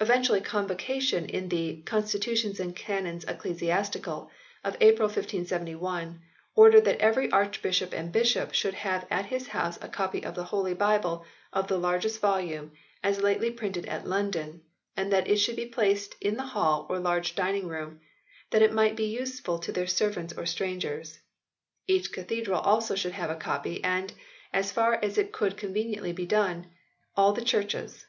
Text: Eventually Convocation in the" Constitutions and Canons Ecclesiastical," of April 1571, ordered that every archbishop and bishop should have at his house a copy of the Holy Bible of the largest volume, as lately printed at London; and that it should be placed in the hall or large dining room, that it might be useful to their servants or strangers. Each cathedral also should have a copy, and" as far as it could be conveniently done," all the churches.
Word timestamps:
Eventually 0.00 0.40
Convocation 0.40 1.26
in 1.26 1.50
the" 1.50 1.82
Constitutions 1.82 2.58
and 2.58 2.74
Canons 2.74 3.24
Ecclesiastical," 3.24 4.30
of 4.64 4.78
April 4.80 5.08
1571, 5.08 6.22
ordered 6.54 6.86
that 6.86 6.96
every 7.02 7.30
archbishop 7.30 7.92
and 7.92 8.10
bishop 8.10 8.54
should 8.54 8.72
have 8.72 9.06
at 9.10 9.26
his 9.26 9.48
house 9.48 9.78
a 9.82 9.88
copy 9.90 10.24
of 10.24 10.34
the 10.34 10.44
Holy 10.44 10.72
Bible 10.72 11.26
of 11.52 11.68
the 11.68 11.76
largest 11.76 12.18
volume, 12.22 12.72
as 13.04 13.20
lately 13.20 13.50
printed 13.50 13.84
at 13.84 14.06
London; 14.06 14.62
and 14.96 15.12
that 15.12 15.28
it 15.28 15.36
should 15.36 15.56
be 15.56 15.66
placed 15.66 16.14
in 16.18 16.36
the 16.38 16.46
hall 16.56 16.86
or 16.88 16.98
large 16.98 17.34
dining 17.34 17.68
room, 17.68 18.00
that 18.48 18.62
it 18.62 18.72
might 18.72 18.96
be 18.96 19.04
useful 19.04 19.58
to 19.58 19.70
their 19.70 19.86
servants 19.86 20.32
or 20.32 20.46
strangers. 20.46 21.18
Each 21.86 22.10
cathedral 22.10 22.60
also 22.62 22.94
should 22.94 23.12
have 23.12 23.28
a 23.28 23.36
copy, 23.36 23.84
and" 23.84 24.14
as 24.50 24.72
far 24.72 24.94
as 25.04 25.18
it 25.18 25.30
could 25.30 25.54
be 25.56 25.60
conveniently 25.60 26.14
done," 26.24 26.68
all 27.14 27.34
the 27.34 27.44
churches. 27.44 28.06